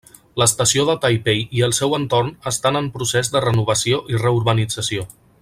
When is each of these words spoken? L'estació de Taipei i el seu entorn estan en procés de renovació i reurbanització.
L'estació 0.41 0.85
de 0.87 0.95
Taipei 1.03 1.43
i 1.57 1.61
el 1.67 1.75
seu 1.79 1.93
entorn 1.97 2.31
estan 2.53 2.81
en 2.81 2.89
procés 2.97 3.31
de 3.37 3.43
renovació 3.47 4.01
i 4.15 4.23
reurbanització. 4.25 5.07